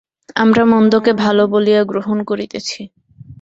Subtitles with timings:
[0.35, 2.79] আমরা মন্দকে ভাল বলিয়া গ্রহণ করিতেছি।